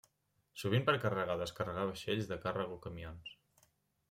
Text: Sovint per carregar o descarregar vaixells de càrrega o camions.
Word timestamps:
Sovint 0.61 0.87
per 0.87 0.95
carregar 1.03 1.35
o 1.39 1.41
descarregar 1.43 1.85
vaixells 1.91 2.33
de 2.33 2.39
càrrega 2.47 2.79
o 2.79 2.83
camions. 2.89 3.39